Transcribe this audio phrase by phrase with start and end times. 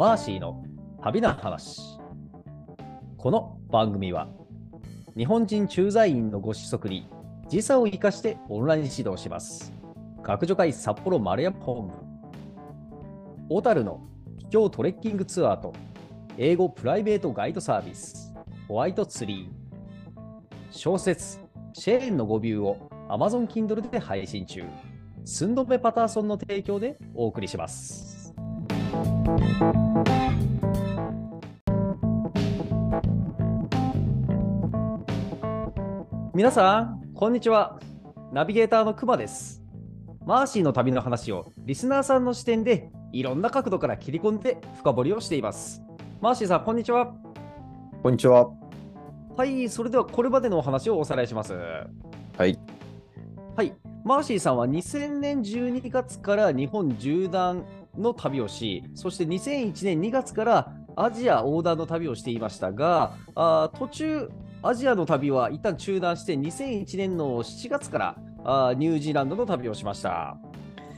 [0.00, 0.64] マーシーの
[1.02, 1.78] 旅の話。
[3.18, 4.30] この番組は
[5.14, 7.06] 日本人駐在員のご子息に
[7.50, 9.74] 時差を生かしてオンライン指導します。
[10.22, 11.92] 学助会札幌丸山本部。
[13.50, 14.00] 小樽の
[14.38, 15.74] 秘境トレッキングツアーと
[16.38, 18.34] 英語プライベートガイドサービス
[18.68, 20.16] ホワイトツリー。
[20.70, 21.40] 小説
[21.74, 24.64] シェーンの語ビューを Amazon Kindle で配信中。
[25.26, 28.19] スンドメパターソンの提供でお送りします。
[36.34, 37.78] 皆さん、こんにちは。
[38.32, 39.62] ナビゲーターのくまです。
[40.26, 45.82] マーシーの旅の話をリスナーさんの視点でいろんな角度から切り込んで深掘りをしています。
[46.20, 47.14] マーシーさん、こんにちは。
[48.02, 48.50] こんにちは。
[49.36, 51.52] はい、それではこれまでのお話をおさらいします。
[51.52, 52.58] はい。
[53.54, 53.72] はい、
[54.04, 57.64] マーシーさんは2000年12月から日本縦断
[57.96, 64.30] の旅をし、そして2001年2月からアジア横断の旅をしていましたが、あー途中、
[64.62, 70.36] アジアの旅は一旦中断して、2001年の7月からあーニュージーランドの旅をしました。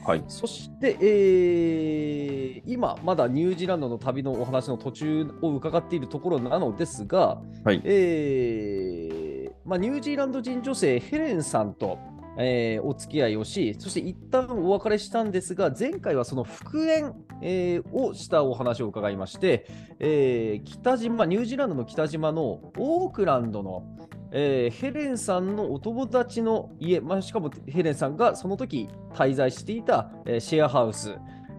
[0.05, 0.25] はい。
[0.27, 7.81] そして、えー今、まだニュージーランドの旅のお話の途中を伺っているところなのですが、はい。
[7.85, 11.99] えーまあ、ニュージーランド人女性ヘレンさんと、
[12.39, 19.67] えーお付き合いをし、そして一旦お別れしたんですが、前回はその復縁、えーをしたお話を伺いまして、
[19.99, 23.85] えー北島、ニュージーランドの北島のオークランドの、
[24.33, 31.17] えヘレンさんのお友達の家、まあ、しかもヘレンさんがその時滞在していた、えシェアハウス。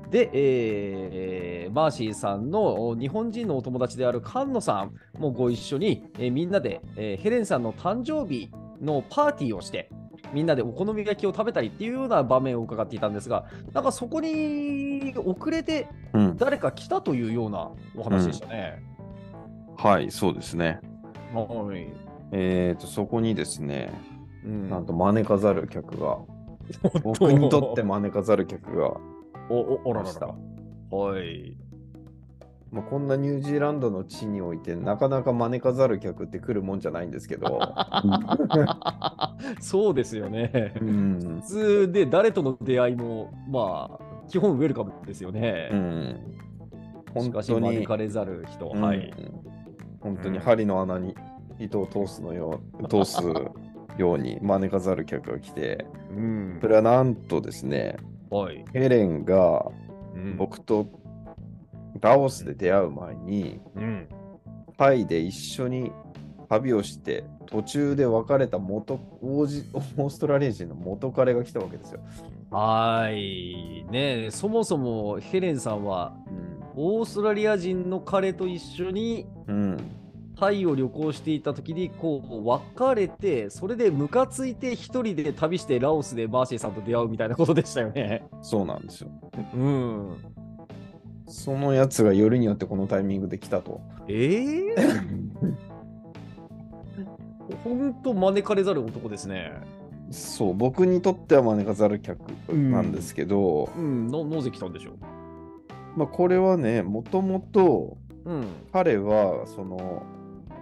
[0.10, 8.50] で、えーマーシーさんの日本人のお友達である菅野さんもご一緒に、えーみんなで、えーヘレンさんの誕生日
[8.82, 9.90] のパーティーをして、
[10.34, 16.38] みんなでお好み焼きを食べたりっていうような場面を伺っていたんですが、なんかそこに遅れてうん。
[16.38, 18.84] 誰か来たというようなお話でしたね。
[19.78, 20.80] はい、そうですね。
[21.34, 21.88] はい。
[22.32, 23.92] えっ、と、そこにですね、
[24.46, 26.20] うんなんと招かざる客が、
[27.04, 28.98] 僕にとって招かざる客が、
[29.50, 30.36] おおおららましたら。
[30.92, 31.56] はい。
[32.74, 37.62] まあ、こんなニュージーランドの地において、なかなか招かざる客って来るもんじゃないんですけど、
[39.62, 40.74] そうですよね。
[40.82, 41.48] うん普。
[41.48, 45.70] 通で誰との出会いも、まあ、基本ウェルカムですよね。
[45.72, 46.20] うん。
[47.12, 48.72] し本当に、招かれざる人。
[48.74, 49.14] うんはい。
[50.02, 51.16] 本当に針の穴に
[51.60, 53.22] 糸を通すのよう、通す
[53.98, 57.98] ように招かざる客が来て、うんそれはなんとですね、
[58.32, 58.66] はい。
[58.74, 59.72] ヘレンが
[60.16, 60.88] うん僕と
[62.04, 64.08] ラオスで出会う前に、うん。
[64.78, 65.92] タイで一緒に
[66.50, 72.02] 旅をして、途中で別れた元オージオーストラリア人の元彼が来たわけですよ。
[72.52, 73.86] はい。
[73.90, 76.14] ねえそもそもヘレンさんは、
[76.76, 79.78] オーストラリア人の彼と一緒にうん。
[80.36, 88.24] タイを旅行していた時にこう別れてそれでムカついて一人で旅してラオスでマーシーさんと出会うみたいなことでしたよね。
[88.42, 89.12] そうなんですよ。
[89.54, 90.18] うん。
[91.28, 93.82] そのやつがよりによってこのタイミングで来たと。
[94.08, 94.76] ええ
[97.64, 99.52] ほんと招かれざる男ですね。
[100.12, 102.20] そう、僕にとっては招かざる客
[102.52, 104.94] なんですけど、うん、ななぜ来たんでしょう？
[105.96, 108.46] まあこれはね、もともとうん。
[108.72, 110.04] 彼はその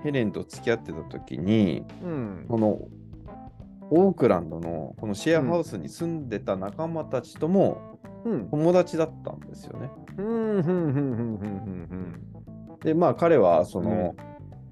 [0.03, 2.45] ヘレンと付き合ってた時に、うん。
[2.47, 2.79] この
[3.91, 7.90] オークランドのこのシェアハウスに住んでた仲間たちとも
[8.25, 8.49] うん。
[8.49, 9.91] 友達だったんですよね。
[10.17, 10.25] うん。
[10.25, 10.57] うん。
[10.59, 10.63] うん。
[10.63, 12.21] うん。
[12.73, 12.79] うん。
[12.83, 14.15] で、まあ彼はその、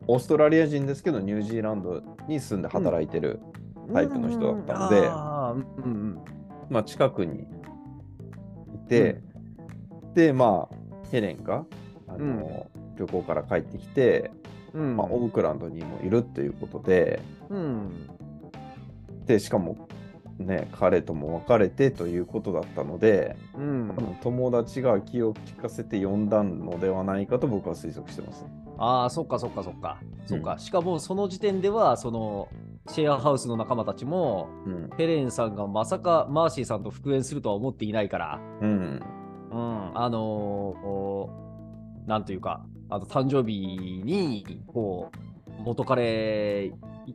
[0.07, 3.39] オーストラリア人ですけどニュージーランドに住んで働いてる、
[3.87, 3.93] うん。
[3.93, 5.91] タイプの人だったのでうん。
[5.91, 6.21] うん。
[6.69, 7.47] まあ近くに
[8.73, 9.21] いて、
[10.15, 10.75] で、まあ
[11.11, 11.65] ヘレンが
[12.07, 14.31] あの、旅行から帰ってきて、
[14.73, 14.97] うん。
[14.97, 18.09] まあ、オークランドにもいるっていうことで、うん。
[19.25, 19.87] で、しかも
[20.39, 28.45] ね、彼とも別れてということだったので、うん友達が気を利かせて呼んだのではないかと僕は推測してます。
[28.77, 29.99] ああ、そっかそっかそっか。
[30.25, 30.57] そっか。
[30.57, 32.47] しかもその時点では、その、
[32.87, 34.89] シェアハウスの仲間たちも、うん。
[34.97, 39.03] ヘレンさんがまさかマーシーさんと復縁するとは思っていないから、うん。
[39.51, 41.49] うん、あのー
[42.07, 46.71] なんというか、あの誕生日に、こう、元彼、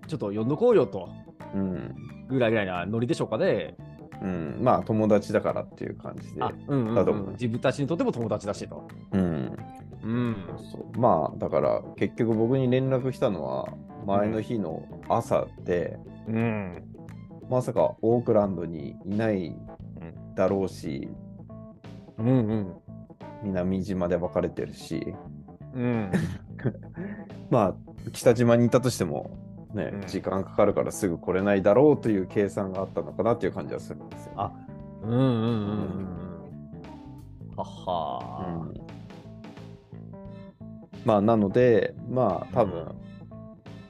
[0.06, 1.08] ちょっと呼んどこうよと、
[1.54, 1.94] うん。
[2.28, 3.76] ぐらいぐらいなノリでしょうかね。
[4.22, 4.58] うん。
[4.60, 6.42] まあ、友達だからっていう感じで。
[6.42, 7.32] あ、うんうん、ううん。
[7.32, 8.86] 自分たちにとっても友達だしと。
[9.12, 9.56] うん。
[10.02, 10.36] うん。
[10.70, 13.68] そうまあ、だから、結局僕に連絡したのは、
[14.06, 15.98] 前の日の朝で、
[16.28, 16.82] うん。
[17.48, 19.54] まさかオークランドにいない
[20.34, 21.08] だろうし、
[22.18, 22.74] うんうん。
[23.42, 25.14] 南島で別れてるし、
[25.74, 26.10] うん。
[27.50, 27.74] まあ、
[28.12, 29.30] 北島にいたとしても、
[29.74, 30.00] ね、うん。
[30.06, 34.52] 時間かかるからすぐ来れないだろうという計算があったのかなっていう感じはするんですよ、あ
[35.02, 35.34] うんうんうんうん。
[37.50, 37.56] うん。
[37.56, 38.74] ははうん。
[41.04, 42.94] まあ、なので、まあ、多分、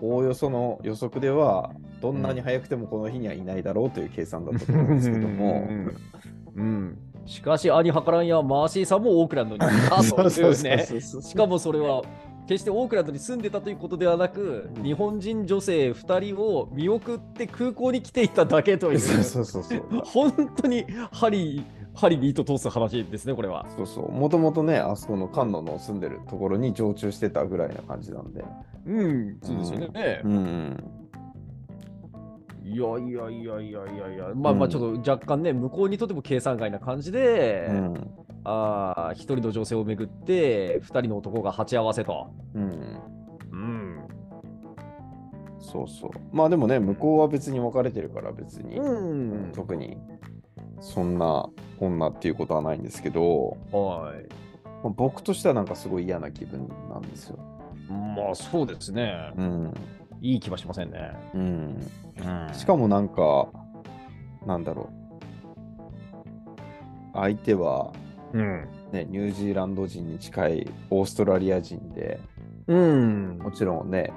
[0.01, 1.71] おおよその予測では、
[2.01, 5.97] どんなに早くてもこの日にはいないだろうという計算だったと思うんですけども、うん。
[6.57, 6.99] うん。
[7.27, 9.65] しかし、兄はからんやマーシーさんもオークランドに。
[9.65, 10.87] いたというね。
[11.01, 12.03] しかもそれは
[12.46, 19.82] 決してオークランドに住んでたということではなく、うん日本人女性2人を見送って空港に来ていただけという、そうそうそうそう。
[20.05, 21.64] 本当に針
[21.94, 23.67] 針に糸通す話ですね、これは。
[23.76, 24.12] そうそう。
[24.12, 28.44] もともとね、あそこの菅野の住んでるところに常駐してたぐらいな感じなんで。
[28.87, 30.20] うん、そうですよね。
[30.25, 30.85] うん。
[32.64, 38.11] いやいやいやいやいやいや、まあまあ、うんちょっと若干ね、向こうにとっても計算外な感じで、うん。
[38.44, 42.31] ああ、一人の女性をめぐって、二人の男が鉢合わせと。
[42.55, 43.00] うん。
[43.52, 44.08] うん。
[45.58, 46.11] そうそう。
[46.32, 49.52] まあでもね、向こうは別に別れてるから別に、うん。
[49.52, 49.96] 特に
[50.81, 51.49] そんな
[51.81, 54.29] 女っていうことはないんですけど、はい。
[54.82, 57.38] まあ僕としてはなんかすごい嫌な気分なんですよ。
[57.88, 59.32] まあ、そうですね。
[59.37, 59.75] うん。
[60.20, 61.12] いい気はしませんね。
[61.35, 61.79] うん。
[62.52, 63.49] しかもなんか、
[64.46, 65.05] なんだろう。
[67.14, 67.93] 相手は、
[68.35, 68.69] うん。
[68.93, 72.21] ね、ニュージーランド人に近いオーストラリア人で、
[72.67, 73.39] うん。
[73.39, 74.13] もちろんね、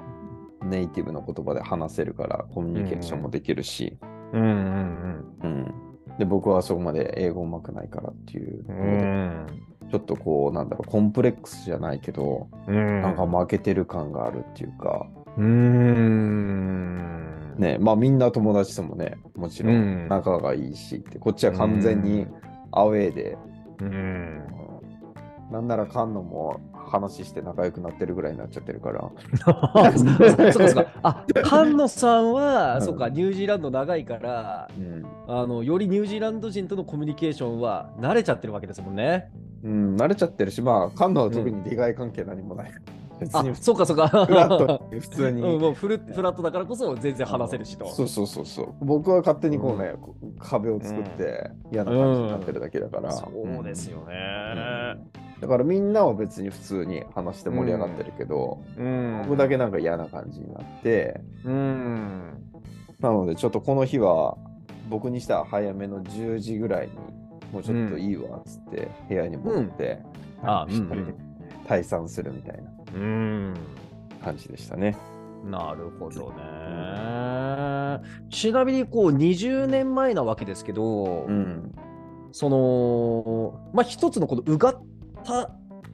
[0.62, 3.96] ネイティブの言葉で話せるからコミュニケーションもできるし、
[4.32, 5.72] うんうんうん
[6.18, 9.46] で僕はそこまで英語うまくないからっていううので、ん。
[9.88, 13.02] ちょっとこうなんだろうコンプレックスじゃないけど、うん。
[13.02, 15.06] なんか負けてる感があるっていうか、
[15.36, 17.54] うん。
[17.56, 22.26] ねまあみんな友達ともねもちろうんん仲がいいしって、こっちは完全に
[22.72, 23.38] アウェーで、
[23.80, 23.88] うん。
[23.88, 24.68] うん
[25.50, 29.00] なんなら菅野も話して仲良くなってるぐらいになっちゃってるから。
[29.40, 30.86] そうかそうか。
[31.02, 39.30] あ、菅野さんは、うんそうか、ニュージーランド長いから、うんあの、よりニュージーランド人とのコミュニケーションは慣れちゃってるわけですもんね。
[39.64, 42.72] うん、慣れちゃってるし、まあ、菅野は特に利害関係何もない。
[43.18, 44.08] 別あに、そうかそうか。
[44.08, 45.42] フラットに普通に。
[45.42, 47.88] うん、もうフルフラットだからこそ全然話せるしと。
[47.90, 48.74] そうそうそうそう。
[48.80, 49.94] 僕は勝手にこうね、
[50.38, 53.10] 壁を作って嫌な感じになってるだけだから。
[53.12, 53.28] そ
[53.60, 54.14] うですよね。
[55.40, 59.22] だからみんなは別に普通に話して盛り上がってるけど、うん。
[59.28, 62.32] 僕だけなんか嫌な感じになって、うん。
[63.00, 64.36] なのでちょっとこの日は
[64.88, 66.92] 僕にしては早めの10時ぐらいに
[67.52, 70.02] もうちょっといいわっつって部屋に戻って、
[71.66, 73.54] 退散するみたいなうん。
[74.22, 74.96] 感じでしたね。
[75.44, 78.00] なるほどね。
[78.30, 81.74] ちなみにこう20年前なわけですけど、うん。
[82.32, 84.82] そのまあ一つのこのうがっ
[85.24, 85.50] た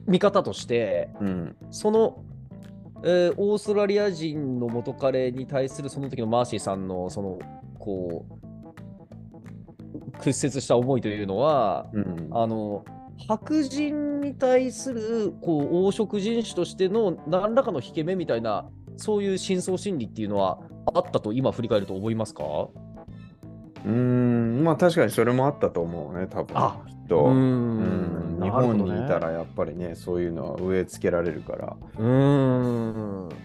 [0.07, 1.55] 見方としてうん。
[1.71, 2.23] その、
[3.03, 7.39] えーオーストラリア人の元彼に対するその時のマーシーさんのその
[7.79, 12.29] こう屈折した思いというのはうん。
[12.31, 12.83] あの
[13.27, 18.65] 白人に対するこう黄色人種としての何らかの引け目みたいな
[18.97, 20.59] そういう深層心理っていうのは
[20.93, 22.43] あったと今振り返ると思いますか？
[23.85, 26.57] うーん、まあ確かにそれもあったと思うね、多分。
[26.57, 27.25] あきっと。
[27.25, 31.77] うんん日本にいたららやっぱりね、そういうのは植え付けられるから。
[31.97, 33.27] うーん。
[33.27, 33.35] はっ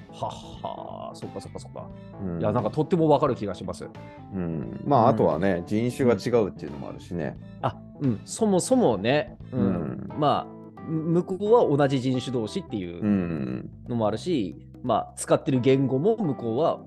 [0.62, 1.86] はそっかそっかそっか、
[2.22, 2.40] うん。
[2.40, 3.86] いやなんかとってもわかる気がします。
[4.34, 7.38] うん、まああとはね、人種が違うっていうのもあるしね。
[7.60, 16.80] あうんそもそもね、うんうんまあ向こうは同じ人種同士っていううんのもあるし、まあ使ってる言語も向こうは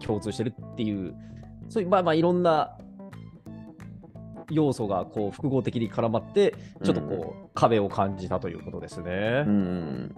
[0.00, 1.14] 共通してるっていう、
[1.68, 2.76] そういう、まあまあいろんな
[4.50, 6.54] 要素がこう複合的に絡まって、
[6.84, 9.50] ちょっとこう、壁を感じたということですねう。
[9.50, 10.14] ん。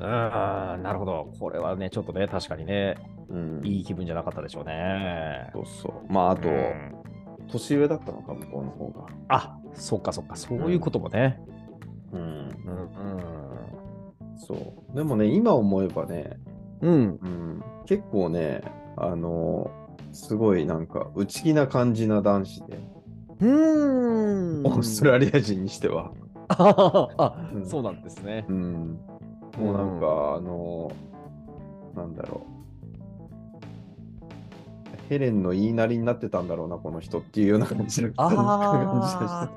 [0.00, 1.32] うん、なるほど。
[1.38, 2.96] これはね、ちょっとね、確かにね、
[3.28, 3.60] うん。
[3.64, 5.50] いい気分じゃなかったでしょうね。
[5.52, 6.12] そうそう。
[6.12, 7.03] まああと、うん
[7.48, 9.06] 年上だったのか、向こうの方が。
[9.28, 11.40] あそっかそっか、そういうこともね。
[12.12, 12.20] うん。
[12.20, 12.48] うん。
[14.36, 14.54] そ
[14.92, 14.96] う。
[14.96, 16.38] でもね、今思えばね、
[16.80, 16.92] うん。
[16.92, 16.96] う
[17.26, 18.62] ん、結構ね、
[18.96, 19.70] あの
[20.12, 22.78] すごいなんか内気な感じな男子で、
[23.40, 24.66] うん。
[24.66, 26.12] オーストラリア人にしては。
[26.48, 28.44] ああ、うんそうなんですね。
[28.48, 28.98] うん。
[29.58, 30.90] もうなんか、あの
[31.96, 32.53] なんだろう。
[35.14, 39.50] ヘレンの言いなりになってたんだろうな、この人っていうような感じの 感じああ。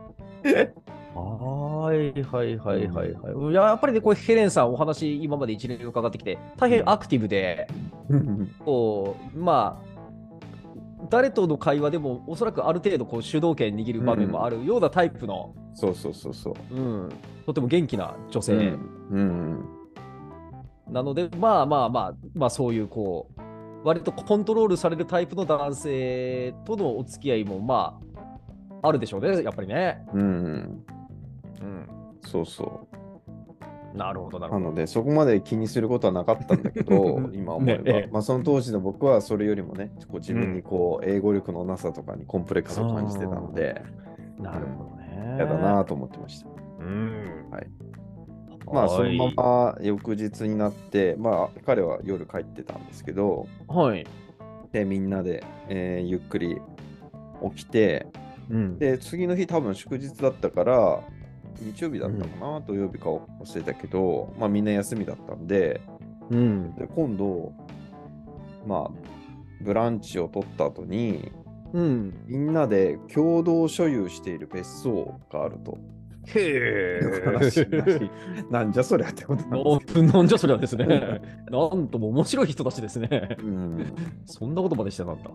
[1.17, 3.51] はいはいはいはいはい。
[3.51, 7.67] いややっぱりね、これヘレンさん、お話、今まで一年伺ってきて、大変アクティブで。
[8.63, 9.97] こう、まあ、
[11.09, 16.75] 誰との会話でもおそらくある程度こう主導権握る場面もあるようなタイプの、そうそうそうそう。
[16.75, 17.09] うん
[17.47, 19.65] とても元気な女性、うんうん
[20.89, 23.41] なので、まあまあまあ、まあそういうこう、
[23.83, 27.99] 割とコントロールされるタイプの男性とのお付き合いもま
[28.81, 30.03] あ、あるでしょうね、やっぱりね。
[30.13, 30.85] うんうん。
[31.61, 31.89] うん、
[32.21, 33.97] そうそう。
[33.97, 34.65] なるほど、なるほど。
[34.65, 43.81] なので、そこまで気にすることはなかったんだけど、 今思えば、ねええまあ、その当時の僕はそれよりもね、こう自分にこう、英語力のなさとかにコンプレックスを感じてたので、
[44.39, 45.35] なるほどね。
[45.37, 46.49] 嫌だなと思ってました。
[46.79, 47.47] うん。
[47.49, 47.67] はい。
[48.71, 49.43] まあ、そのまま。
[49.75, 54.05] ま翌日になって、まあ、彼は夜帰ってたんですけど、はい。
[54.71, 56.57] で、みんなで、えーゆっくり
[57.55, 58.07] 起きて、
[58.49, 58.79] うん。
[58.79, 60.99] で、次の日多分祝日だったから、
[61.59, 65.81] 日曜日だったかな、土曜日か忘れたけど、まあみんな休みだったんで、
[66.29, 66.75] うん。
[66.75, 67.53] で今度、
[68.65, 68.91] まあ、
[69.61, 71.31] ブランチを取った後に、
[71.73, 72.13] うん。
[72.27, 75.77] みんなで共同所有している別荘があると。
[76.35, 78.11] へいう話に
[78.51, 80.07] なんじゃそりゃってことなん。
[80.07, 80.87] なんじゃそりゃですね。
[81.49, 83.37] なんとも面白い人たちですね。
[83.39, 83.93] うん、
[84.25, 85.29] そんなことまでしてたんだ。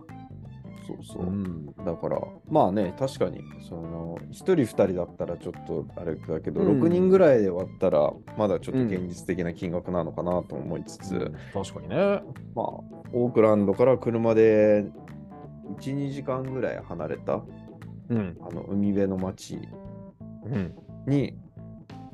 [0.85, 1.23] そうそう。
[1.23, 1.65] ん。
[1.85, 2.19] だから、
[2.49, 11.95] まあね、確かに、その、1人2人だったらちょっとあれだけど、うん6人ぐらいで割ったら、まだちょっと現実的な金額なのかなと思いつつ、確かにね。
[12.53, 12.65] まあ、
[13.13, 14.85] オークランドから車で
[15.79, 17.41] 1、2時間ぐらい離れた、
[18.09, 18.37] うん。
[18.41, 19.59] あの、海辺の町
[20.45, 20.73] うん。
[21.07, 21.37] に、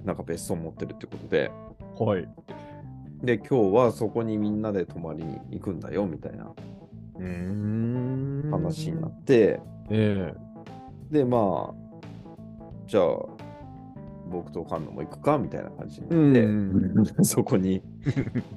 [0.04, 1.52] なんか別荘持ってるってことで、
[1.98, 2.28] はい。
[3.24, 6.54] で、今日はそこにみんなで泊まりに行くんだよ、みたいな。
[8.52, 10.34] 話になって、え
[11.12, 11.74] で、まあ、
[12.88, 13.06] じゃあ、
[14.30, 17.82] 僕と菅野も行くかみたいな感じにえなって、 そこに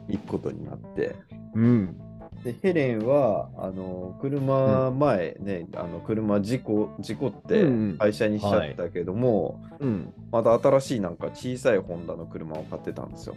[0.08, 1.16] 行くことになって、
[1.54, 1.96] うん。
[2.44, 10.12] でヘレンは、あの、車前ね、あの、車事故、事故ってうん廃車にしちゃったけども、うん。
[10.32, 13.36] また新しいなんか小さいホンダの車を買ってたんですよ。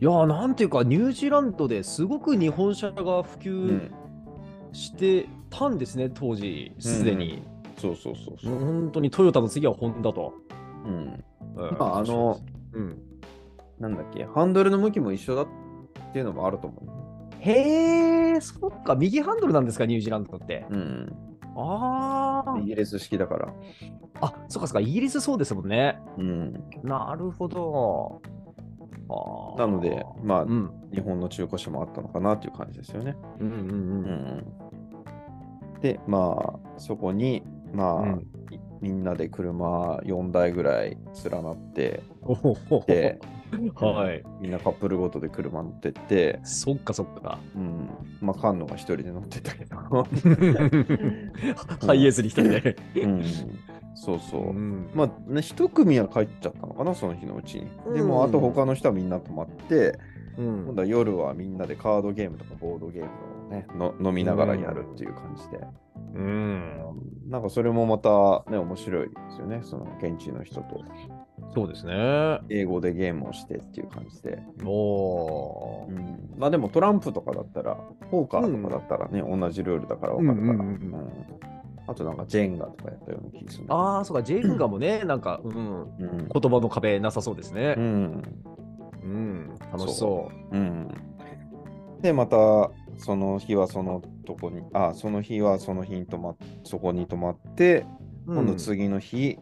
[0.00, 3.90] いやー、なんていうか、ニュージーランドですごく日本車が普う及ん。
[4.72, 7.42] してたんですね、当時、すでに。
[7.76, 8.58] そうそうそうそう。
[8.58, 10.34] 本当にトヨタの次はホンダと。
[10.84, 11.24] うん。
[11.56, 12.40] うんまあ、あの、
[12.72, 12.98] うん。
[13.78, 15.46] なんだっけ、ハンドルの向きも一緒だっ
[16.12, 16.80] ていうのもあると思
[17.40, 20.66] へえ、そっか、右ハンドルなんですか、ニュージーランドって。
[20.70, 20.74] う。
[20.74, 21.12] うん。
[21.56, 23.52] あイギリス式だから。
[24.20, 24.26] あ。
[24.26, 25.98] あ、そっかそっか、イギリスそうですもんね。
[26.18, 26.64] うん。
[26.82, 28.20] なるほど。
[29.58, 30.70] なので、まあ、うん。
[30.92, 33.16] 日本の中古車もあったのかなっていう感じですよね。
[33.40, 34.44] うんうんうん。
[35.76, 35.80] ん。
[35.80, 37.42] で、まあ、そこに、
[37.72, 40.96] まあ、うんいみんなで車4台ぐらい
[41.30, 42.02] 連なって、
[42.86, 43.20] で、
[43.74, 44.22] はい。
[44.40, 47.38] みんなカップルごとで車乗ってって、そっかそっか。
[47.54, 47.88] うん。
[48.20, 49.76] まあ、菅野が一人で乗ってたけど。
[51.86, 52.76] ハイエースに一人で。
[53.02, 53.22] うん。
[53.94, 54.52] そうそう。
[54.52, 57.66] んまあね、一組は帰っちゃったのかな、その日のうちに。
[57.94, 59.98] でも、うんあと他の人はみんな泊まって、
[60.38, 63.08] うん今度は夜はみんなでカードゲームとかボードゲーム
[63.48, 65.60] をね、の飲みながらやるっていう感じで。
[66.14, 66.78] うん。
[67.28, 69.60] なんかそれもまたね、面白いですよね。
[69.62, 70.82] その現地の人と
[71.54, 72.40] そうですね。
[72.48, 74.38] 英語でゲームをしてっていう感じで。
[74.64, 75.90] おー。
[75.90, 77.76] うん、まあでもトランプとかだったら、
[78.10, 80.52] ポーカーとかだったらね、同じルールだから分かるから。
[80.52, 81.50] うんうんうんうんうん
[81.90, 83.64] あとなんかジェンガとかやったような気がする。
[83.68, 87.80] ああ、そうか、ジェインガもね、なんか、うん、うん言葉の壁なさそうですねう。
[87.80, 88.22] ん
[89.02, 90.88] うん、楽しそうん。
[92.00, 97.86] で、また、その日はそのとこに、あ、その日はその日に泊まっ、そこに泊まって、
[98.26, 98.34] う。
[98.34, 99.38] 今度次の日、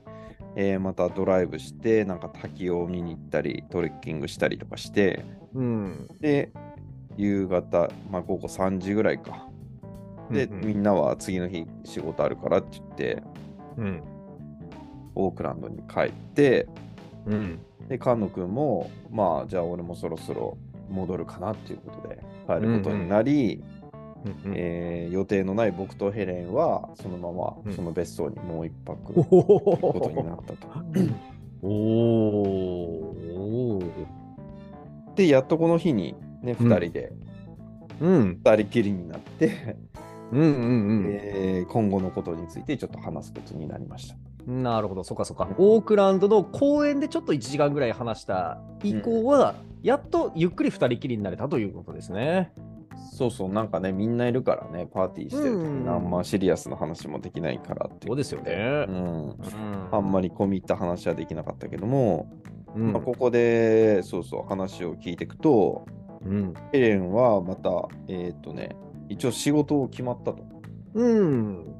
[0.60, 5.24] えーまたドライブして、なんか滝を見に行ったり、トレッキングしたりとかして、
[5.54, 6.08] うん。
[6.20, 6.50] で、
[7.16, 9.46] 夕方、まあ午後3時ぐらいか。
[10.32, 13.22] で、うんうんみんなは次の日仕事あるからって言って、
[13.76, 14.02] うん。
[15.14, 16.66] オークランドに帰って、
[17.26, 17.60] うん。
[17.88, 20.58] で、菅野君も、まあ、じゃあ俺もそろそろ
[20.90, 23.77] 戻るかなっていうことで帰ることになり、うん
[24.54, 29.44] えー予定のない僕とヘレンはそのまうんまその別荘にもう一泊お行く
[29.80, 30.68] ことになったと。
[31.62, 33.82] お。
[35.14, 37.12] で、やっとこの日にね、うん2人で、
[38.00, 38.40] うん。
[38.44, 39.76] 2人きりになって、
[40.32, 44.16] うんうんえー今後のことについてちょっと話すことになりました。
[44.46, 44.62] うん。
[44.62, 45.48] なるほど、そっかそっか。
[45.58, 52.52] オークランドの公園でちょっと1時間ぐらい話した以降は、やっとゆっくり2人きりになれたということですね。
[53.12, 59.36] そうそう、なんかね、みんないるからね、パーティーしてる時うんにあんまシリアスな話もできないからっていそうですよねうん。
[59.90, 62.30] あんまり込み入った話はできなかったけども、
[62.74, 65.86] うんまあ、ここで、そうそう、話を聞いていくと、
[66.24, 66.54] うん。
[66.72, 67.70] ヘレンはまた、
[68.08, 68.76] えっ、とね、
[69.08, 70.44] 一応仕事を決まったと。
[70.94, 71.74] ううん。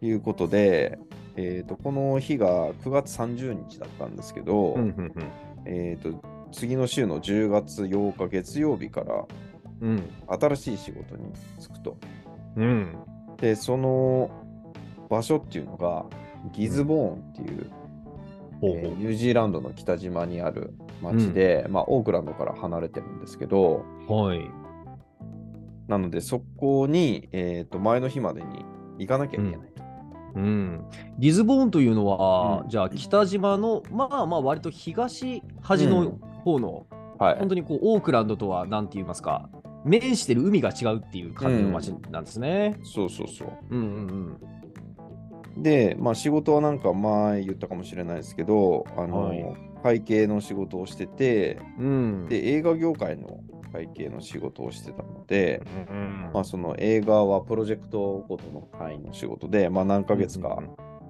[0.00, 0.98] いうことで、
[1.36, 5.12] えー、とこの日が9月30日だったんですけど、うんうん
[5.66, 9.26] えー、と次の週の10月8日月曜日から
[9.84, 10.10] うん。
[10.26, 11.96] 新しい仕事に就くと。
[12.56, 12.96] うん。
[13.36, 14.30] で、その
[15.10, 16.06] 場所っていうのが
[16.52, 17.70] ギズボーンっていう、
[18.60, 23.84] ほうえーニュージーランドの北島にある町で、まあ、オークランドから離れてるんですけど。
[24.08, 24.50] はい。
[25.86, 28.64] なのでそこに、えー、と前の日までに
[28.98, 29.82] 行かなきゃいけないと。
[30.36, 30.84] うん。
[31.18, 36.86] リズボーンというのは、うんじゃあ北島の、まあまあ割と東端の方の、
[37.18, 39.48] はい本当にこうオークランドとは何て言いますか、
[39.84, 42.78] 面してる海が違うっていう感じの街なんですね。
[42.82, 43.48] そうそうそう。
[43.70, 44.36] うんうん
[45.56, 49.44] で、まあ、仕事はなんか前言ったかもしれないですけど、あの、はい
[49.84, 51.86] 会計の仕事をしてて、うん。
[51.86, 52.28] うん。
[52.30, 55.60] で、映画業界の会計の仕事をしてたので、
[55.90, 60.58] うんまあ、その映画はプロジェクトごとの単位の仕事で、まあ、何ヶ月か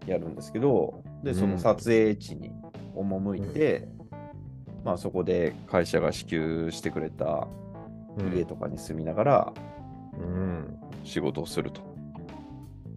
[0.06, 2.50] やるんですけど、で、その撮影地に
[2.96, 3.86] 赴いて、
[4.84, 7.63] まあ、そこで会社が支給してくれたうん
[8.34, 9.52] 家とかに住みながら
[10.18, 11.82] うん仕事をすると。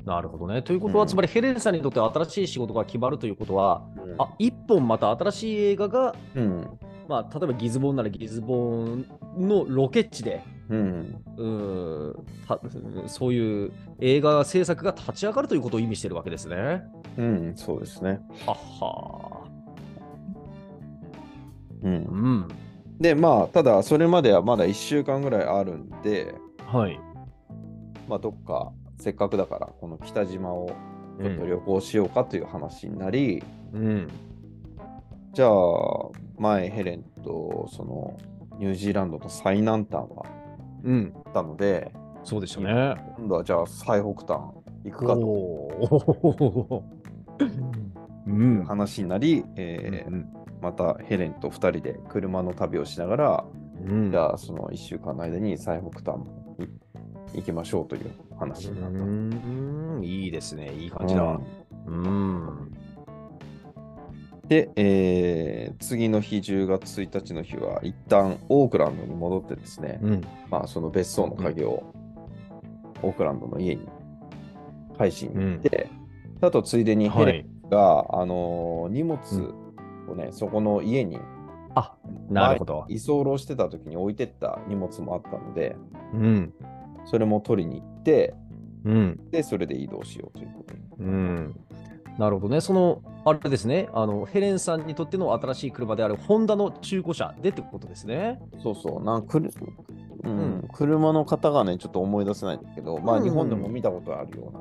[0.05, 0.61] なるほどね。
[0.61, 3.85] ということは、うんつまりヘレンさんにとって新しい仕事が決まるということは、
[4.17, 6.79] ああ一本また新しい映画が、うん。
[7.09, 9.05] まあ、例えばギズボーンならギズボー
[9.37, 11.23] ンのロケ地で、うん。
[11.37, 12.59] うーんた
[13.07, 16.83] そういう映画制作が立ち上がるということを意味しているわけですね。
[17.17, 18.19] うん、そうですね。
[18.45, 19.43] はっは
[21.81, 21.85] う。
[21.85, 22.07] ー。
[22.09, 22.47] うんん。
[22.99, 26.33] で、まあ、ただ、それまではまだ1週間ぐらいあるんで、
[26.65, 26.99] はい。
[28.07, 30.71] まあ、どっか、せっかくだから、この北島を
[31.21, 34.07] ちょっと旅行しようかという話になり、うん。
[35.33, 35.51] じゃあ、
[36.39, 38.17] 前、ヘレンと、その、
[38.57, 40.25] ニュージーランドの最南端は
[40.83, 41.11] うん。
[41.11, 41.91] 行ったので、
[42.23, 42.95] そうでしたね。
[43.17, 47.47] 今度はじゃあ、最北端行くかとおー
[48.27, 48.65] うん。
[48.65, 53.45] 話になり、えーうんまたヘレンと2人で車の旅をしながら、
[53.85, 56.21] うんじゃあ、その1週間の間に最北端
[56.57, 56.67] に
[57.35, 58.99] 行きましょうという話になった。
[58.99, 60.73] うんいいですね。
[60.73, 61.39] いい感じだ。
[61.87, 62.71] うん。
[64.47, 70.21] で、えー次の日、10月1日の日は、一旦オークランドに戻ってですね、うん。
[70.49, 71.83] まあ、その別荘の鍵を
[73.03, 73.87] オークランドの家に
[74.97, 75.89] 返しに行って、
[76.41, 77.45] あとついでにヘレはい。
[77.67, 79.19] ンが、あのー荷物
[80.11, 81.19] をね、そこの家に
[81.75, 81.95] あ、
[82.29, 82.85] なるほど。
[82.89, 85.75] 居候してた時に置いてった荷物もあったので、
[86.13, 86.53] うん。
[87.05, 88.33] それも取りに行って、
[88.83, 89.19] うん。
[89.31, 90.79] で、それで移動しようということで。
[90.99, 91.55] うん。
[92.17, 92.61] なるほどね。
[92.61, 93.89] その、あれですね。
[93.93, 98.41] あの、ヘレンさんにとっての新しい車であるホンダの中古車でってことですね。
[98.63, 99.51] そうそう、なんかくる、
[100.23, 104.51] うんうん車の型がね、ちょっと思い出せないんだけど、まあうん日本でも見たことあるよ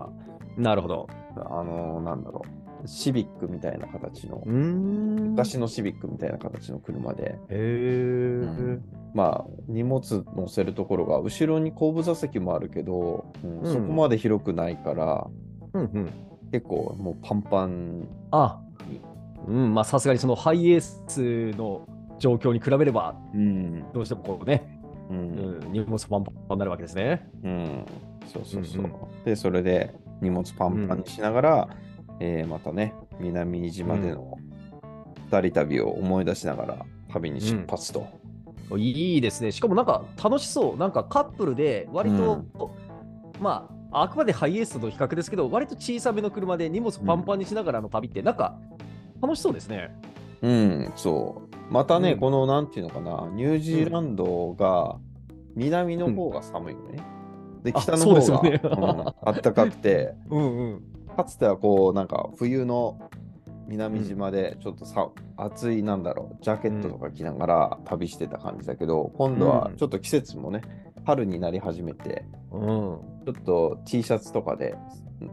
[0.57, 1.09] うな、なるほど。
[1.35, 2.49] あのーなんだろう、
[2.87, 4.43] シビックみたいな形の。
[4.47, 8.79] 昔のシビックみたいな形の車で、へえ。
[9.15, 15.27] まあ荷物乗せるところが、後ろに後部座席もあるけど、うんうんそこまで広くないから、
[15.73, 16.11] うんうん。
[16.53, 18.61] 結構もうパンパンあ、
[19.47, 21.87] うん、まあさすがにそのハイエースの
[22.19, 27.29] 状況に比べれば、うん、どうしてもこうね、う、うんん、荷物パンパンになるわけですね。
[27.43, 27.87] うん、
[28.27, 28.85] そうそうそう。
[28.85, 28.93] うん
[29.25, 31.69] で、それで荷物パンパンにしながら、
[32.21, 34.39] えーまたね、南島での
[35.31, 38.07] 二人旅を思い出しながら旅に出発と。
[38.77, 39.53] いいですね。
[39.53, 40.77] しかもなんか楽しそう。
[40.77, 42.45] なんかカップルで割と、
[43.41, 48.59] まあ、あくまでハイエースとの比較ですけど、割と小さめの車で荷物パンパンにしながらの旅って、なんか
[49.23, 49.91] 楽しそうですね。
[50.43, 51.73] うん、そう。
[51.73, 54.99] またね、うんこのなんていうのかな、ニュージーランドが
[55.55, 56.99] 南の方が寒いよね。
[57.63, 60.83] で、あ北の方が、ねうんあったかくて、 うんうん。
[61.17, 62.99] かつてはこう、なんか冬の
[63.69, 70.61] 南島でちょっとさ、暑いなんだろう、ジャケットとか着ながら旅してた感じだけど、今度はちょっと季節もね、
[71.05, 72.99] 春になり始めて、うん、ちょ
[73.31, 74.77] っと T シャツとかで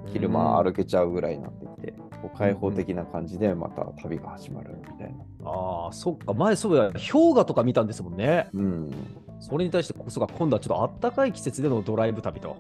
[0.08, 1.92] 昼間歩けちゃうぐらいになってきて、
[2.22, 5.50] こう開放的な感じでまた旅が始まるみたいな。
[5.50, 6.34] ああ、そっか。
[6.34, 8.48] 前、そうや、氷河とか見たんですもんね。
[8.54, 8.92] うん。
[9.40, 12.58] それに対してこそが今度はちょっとあったかい季節でのドライブ旅と。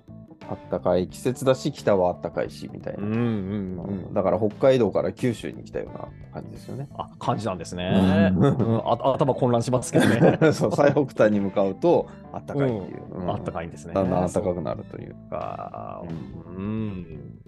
[0.49, 3.03] あったかい季節だし、北はあったかいしみたいな。
[3.03, 3.15] んう
[4.09, 6.87] んだから北海道から九州に来たような感じですよね。
[6.95, 8.31] あ、感じなんですね。
[8.35, 10.37] うんうん、あ頭混乱しますけどね。
[10.53, 13.03] そう最北端に向かうとあったかいっていう。
[13.11, 13.93] うんあったかいんですね。
[13.93, 15.15] だんだん暖かそうくなるという。
[15.29, 16.03] か。
[16.57, 17.39] ううん。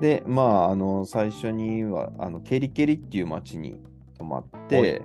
[0.00, 3.80] で、まあ、あの最初にはあのケリケリっていう町に
[4.18, 5.02] 泊まっはいて、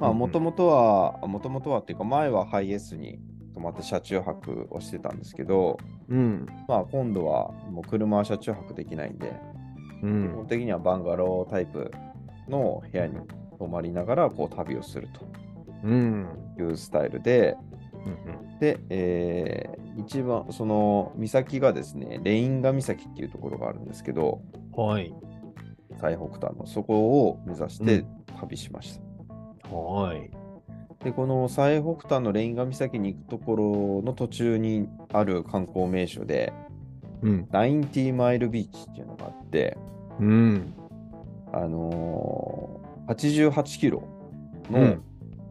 [0.00, 3.18] まあ、うんうんもともとは、もともとはっていうか、前はハイエースに
[3.54, 5.78] 泊まって車中泊をしてたんですけど、
[6.08, 6.46] うん。
[6.66, 9.32] まあ、今度はもう車は車中泊できないんで、
[10.02, 11.90] うん基本的にはバンガロータイプ
[12.48, 13.18] の部屋に
[13.58, 15.08] 泊まりながらこう旅をする
[15.84, 16.28] うん。
[16.56, 17.56] というスタイルで、
[18.60, 24.40] で、えー一番その岬がですね、レインガ岬っていうところがあるんですけど、
[24.76, 25.12] はい。
[26.00, 28.04] 最北端のそこを目指して
[28.38, 29.00] 旅しまし
[29.68, 29.74] た。
[29.74, 30.30] はい。
[31.04, 36.52] で、この最北端のレインガ岬に行くところの途中にある観光名所で、
[37.22, 37.48] うん。
[37.52, 39.76] 90マイルビーチっていうのがあって、
[40.20, 40.74] うん。
[41.52, 44.02] あのー、88キロ
[44.70, 45.02] のうん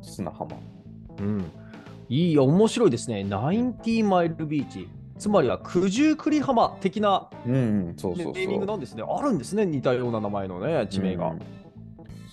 [0.01, 0.57] 砂浜。
[1.19, 1.51] うん。
[2.10, 3.25] いいや、面白いですね。
[3.27, 4.88] 90マイルビーチ。
[5.17, 7.57] つまりは九十九里浜的なうん、う
[7.91, 8.33] ん、そうそうそう。
[8.33, 9.03] ネーミングなんですね。
[9.07, 9.65] あるんですね。
[9.65, 11.39] 似たような名前のね、地名がうん。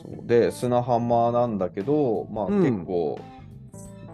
[0.05, 3.19] そうで、砂浜なんだけど、まあうん結構、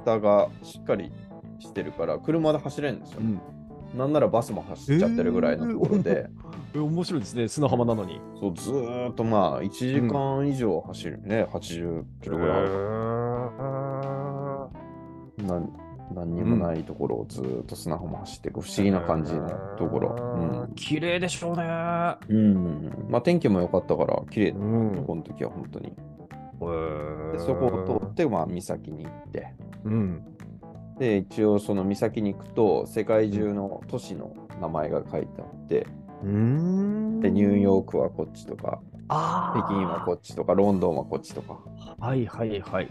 [0.04, 1.12] 蓋がしっかり
[1.58, 3.20] してるから、車で走れるんですよ。
[3.20, 3.40] うん。
[3.98, 6.26] なんならバスも走っちゃってるぐらいのところで、
[6.74, 7.48] え 面白いですね。
[7.48, 8.20] 砂浜なのに。
[8.38, 12.68] そうずーっとまあ1時間以上走るね、80キロぐらいある。
[15.46, 15.72] なん
[16.14, 20.68] 何にもないところをずーっと砂浜走っていく不思議な感じのところ。
[20.74, 21.64] 綺麗でしょうね。
[22.28, 22.36] うん。
[22.36, 23.06] うん。
[23.08, 25.88] まあ天気も良かったから綺麗だうんこの時は本当に。
[25.88, 29.54] へでーそこを通って、まあ岬に行って。
[29.84, 30.22] うん。
[30.98, 35.86] で、一応その岬に行くと世界中の都市の名前が書いてあって、
[36.22, 41.58] うーんでニューヨークはこっちとか、あ北京はこっちとか、ロンドンはこっちとか。
[41.98, 42.88] はいはいはい。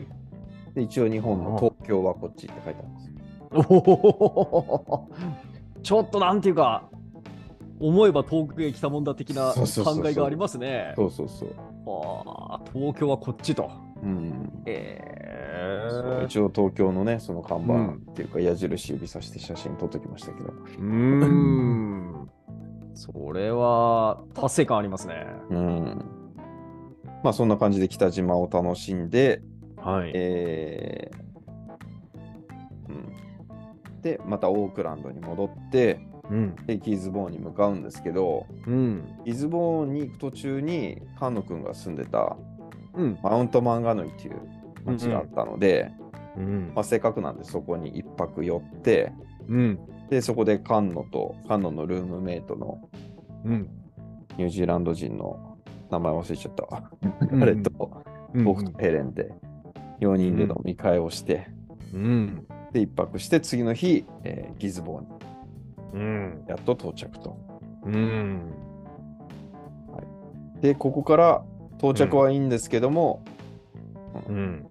[0.80, 3.14] で、一応日本の東京はこっちって書いてあるんですよ。
[3.52, 5.10] おお
[5.84, 6.90] ちょっとなんていうか、
[7.80, 9.64] 思えば遠くへ来たもんだ的な考
[10.06, 10.94] えがありますね。
[10.96, 11.50] そうそうそう。
[11.86, 13.70] あー東京はこっちと。
[14.04, 14.62] うん。
[14.66, 20.50] えそう一応東京のね、その看板うんっていうか矢印指さして写真撮っときましたけど。
[20.50, 22.30] うーん。
[22.94, 25.26] それは達成感ありますね。
[25.50, 26.06] うん。
[27.24, 29.42] まあそんな感じで北島を楽しんで、
[29.82, 30.12] はい。
[30.14, 31.30] えー
[32.90, 36.56] うん、で、またオークランドに戻って、うん。
[36.68, 39.04] でギズボーンに向かうんですけど、うん。
[39.26, 42.38] ギズボーンに行く途中に菅野くんが住んでた
[42.94, 43.20] うん。
[43.24, 44.42] マウントマンガノイっていう
[44.86, 45.92] 町があったので、
[46.38, 49.12] うんまあ、せっかくなんでそこに一泊寄って、
[49.48, 49.80] うん。
[50.10, 52.80] で、そこで菅野と、菅野のルームメイトの
[53.46, 53.70] うん。
[54.38, 55.58] ニュージーランド人の
[55.90, 56.92] 名前忘れちゃったわ。
[57.02, 59.32] うん彼とうん僕とヘレンで
[60.00, 61.48] 4人で飲み会をして、
[61.94, 62.46] うん。
[62.72, 65.10] で、一泊して次の日、えーギズボーンに
[65.94, 66.46] うん。
[66.48, 67.38] やっと到着と。
[67.84, 68.54] うん。
[70.62, 71.44] で、ここから
[71.78, 73.24] 到着はいいんですけども、
[74.28, 74.68] うん。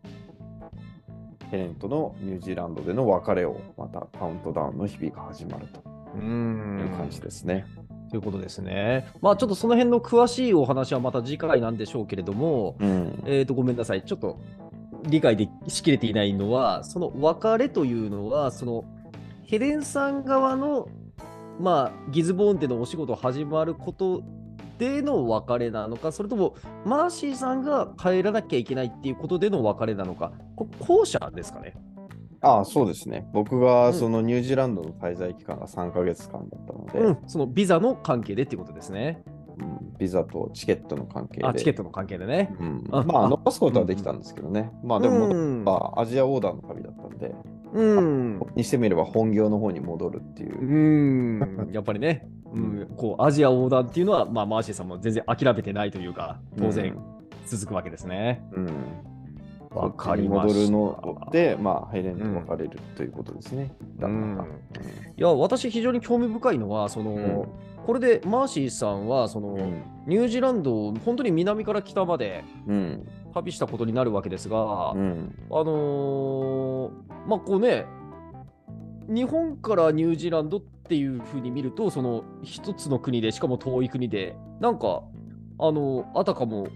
[1.51, 5.83] ヘレンとのニュージーランドでの別れをまたカウントダウンの日々が始まると
[6.15, 6.79] うん。
[6.81, 7.65] いう感じですね。
[8.11, 9.07] ということですね。
[9.21, 13.23] まあちょっとその辺の詳しいお話はまた次回なんでしょうけれども、うん。
[13.27, 14.03] えっ、と、ごめんなさい。
[14.03, 14.39] ちょっと
[15.05, 18.85] 理解でしきれていないのは、その別れというのは、その
[19.45, 20.89] ヘレンさん側の、
[21.61, 24.23] まあ、ギズボーンでのお仕事始まること
[24.79, 31.75] での別れなのか、それともマーシーさんが帰らなきゃいけないっていうことでの別れなのか、こ後者ですかね。
[32.41, 33.27] ああ、そうですね。
[33.33, 39.25] 僕うんがそのニュージーランドの滞在期間が3ヶ月間だったので、うん、そのビザの関係でっていうことですね。
[39.61, 41.47] うんビザとチケットの関係で。
[41.47, 42.55] あ、チケットの関係でね。
[42.61, 44.71] うんあまあ、あ残すことはできたんですけどね。
[44.85, 47.35] まあ、でも、うんまあ、アジアオーダーの旅だったんで、
[47.73, 48.41] うん。
[48.55, 51.67] にしてみれば本業の方に戻るっていうう。
[51.67, 56.97] ん、やっぱりね、うん、こうアジア横断っていうのは、まあ、マーシーさんも全然諦めてないというか、当然
[57.47, 58.43] 続くわけですね。
[58.53, 58.67] うん。
[58.67, 58.75] うん。
[59.71, 63.75] わかりました戻るので、まあ、ヘレンと別れるということですね。
[63.99, 64.49] だうんからい
[65.17, 67.49] や、私、非常に興味深いのは、その、うん
[67.89, 69.83] これでマーシーさんは、その、うん。
[70.07, 73.09] ニュージーランドを本当に南から北までうん。
[73.33, 75.35] 旅したことになるわけですが、うん。
[75.51, 76.91] あのー
[77.27, 77.87] まあこうね、
[79.09, 85.01] 日本からニュージーランドっていうふうに見ると、その一つの国で、しかも遠い国で、なんか、
[85.59, 86.69] あのあたかも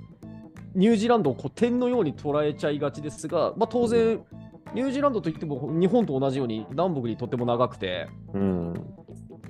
[0.75, 4.25] ニュージーランドをこう点のように捉えちゃいがちですが、まあ、当然、
[4.73, 8.75] ニュージーランドといっても日本と同じように南北にとっても長くて、うん。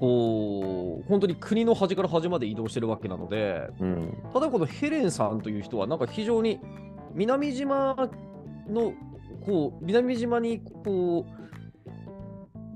[0.02, 4.18] こう本当に国の端から端まで移動してるわけなので、うん。
[4.32, 6.58] ただこのヘレンさんという人は、なんか非常に
[7.14, 7.94] 南島
[8.68, 8.94] の、
[9.46, 11.24] こう、南島に、こ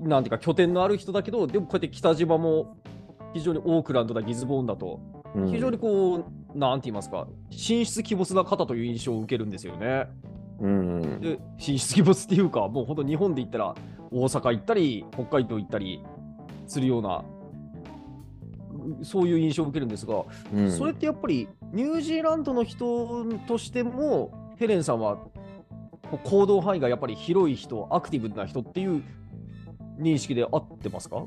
[0.01, 2.77] う、なんていうか拠点のある人だけど、でもこうやって北島も
[3.33, 5.01] 非常にオークランドだ、ギズボーンだと、
[5.35, 6.15] うん非常にこ
[6.55, 10.07] う、なんて言いますか、神出鬼没な方という印象を受けるんですよね。
[10.61, 11.19] うん。
[11.19, 13.75] で、神出鬼没っていうか、もう本当日本で言ったら、
[14.11, 16.01] 大阪行ったり、北海道行ったり
[16.67, 17.23] するような
[19.03, 20.71] そういう印象を受けるんですが、うん。
[20.71, 25.17] それってやっぱりニュージーランドの人としても、ヘレンさんは
[26.23, 29.03] 行動範囲がやっぱり広い人、アクティブな人っていう
[29.99, 31.25] 認識で合ってますか？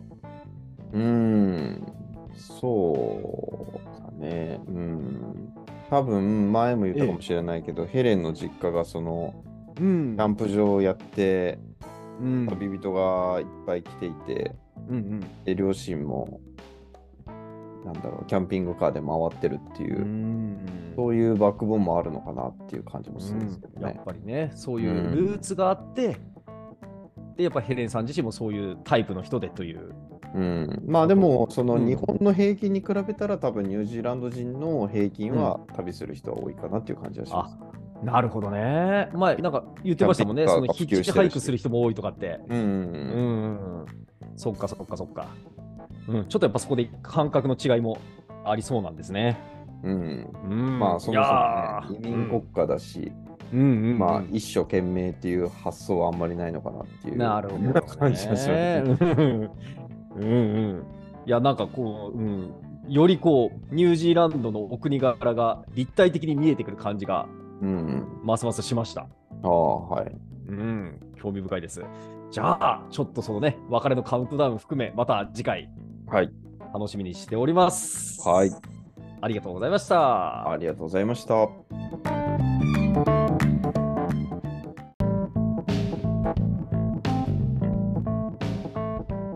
[0.92, 1.86] うん、
[2.34, 4.60] そうだね。
[4.66, 5.52] うん。
[5.90, 9.34] 多分前も言ったかもしれないけど、ヘレンの実家がその
[9.78, 10.16] うん。
[10.16, 11.58] キャンプ場をやって、
[12.20, 12.46] うん。
[12.46, 14.54] 旅人がいっぱい来ていて、
[14.88, 16.40] うんで両親も、
[17.84, 24.04] なんだろう、キャンピングカーで回ってるっていうう、んそういうバックボーンもあるのかなっていう感じもするんですけどねやっ。
[24.04, 26.16] ぱりね、そういうルーツがあって、
[27.36, 29.94] で、やっぱヘレンさん自身もそういうタイプの人でという。
[30.34, 37.69] うん、まあでも、そのうん日本の平均に比べたら、多分ニュージーランド人の平均は旅する人は多いかなっていう感じはします。
[38.02, 39.08] なるほどね。
[39.12, 42.40] 前、なんか言ってましたもんね、そのヒッチハイクする人も多いとかって。
[42.48, 43.86] うん、うん、
[44.36, 45.26] そっかそっかそっか。
[46.08, 47.98] うん、ちょっとやっぱそこで感覚の違いも
[48.44, 49.38] ありそうなんですね。
[49.82, 50.30] うん。
[50.44, 53.12] うん、まあそもそもね、移民国家だし、
[53.52, 57.72] うんうんうんまあ一生懸命っていう発想はあんまりないのかなっていうなるほど、ね。
[57.72, 58.82] 感じがしますね。
[58.84, 59.50] うん
[60.16, 60.84] うんうん。
[61.26, 62.54] いや、なんかこう、うん、
[62.88, 67.26] よりこう、ニュージーランドのお国柄が立体的に見えてくる感じが、
[67.60, 68.20] うん。
[68.24, 69.02] ますますしました。
[69.42, 70.12] ああ、はい。
[70.48, 71.82] うん、興味深いです。
[72.30, 75.70] じゃあ、ちょっとそのね、別れのカウントダウン含め、また次回、
[76.06, 76.32] はい。
[76.72, 78.20] 楽しみにしております。
[78.28, 78.50] はい。
[79.20, 80.50] ありがとうございました。
[80.50, 81.48] ありがとうございました。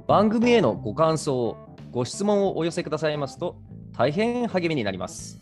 [0.07, 1.57] 番組へのご感想、
[1.91, 3.57] ご質問をお寄せくださいますと
[3.97, 5.41] 大変励みになります。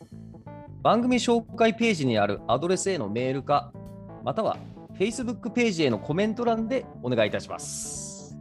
[0.83, 3.73] 番組紹介ページにあるアドレスへのメールか、
[4.25, 4.57] または
[4.99, 8.37] Facebook ページへのコメント欄でお願いいたします。